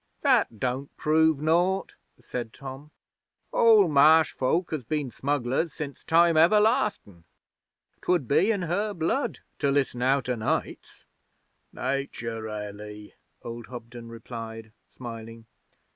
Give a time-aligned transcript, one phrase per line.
[0.23, 2.89] 'That don't prove naught,' said Tom.
[3.51, 7.23] 'All Marsh folk has been smugglers since time everlastin'.
[8.01, 11.05] 'Twould be in her blood to listen out o' nights.'
[11.71, 13.09] 'Nature ally,'
[13.43, 15.45] old Hobden replied, smiling.